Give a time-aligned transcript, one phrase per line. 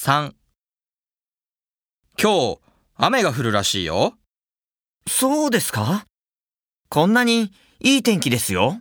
[0.00, 0.32] 3
[2.22, 2.58] 今日
[2.94, 4.14] 雨が降るらしいよ。
[5.08, 6.06] そうですか？
[6.88, 8.80] こんなにいい天気ですよ。